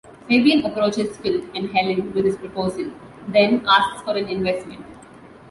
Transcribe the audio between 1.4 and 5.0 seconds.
and Helen with his proposal, then asks for an investment.